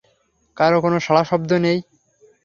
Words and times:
কারো 0.57 0.77
কোনো 0.83 0.97
সাড়া 1.05 1.23
শব্দ 1.23 1.51
নেই। 1.65 1.77